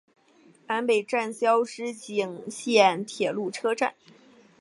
[0.65, 3.93] 坂北站筱之井线铁路车站。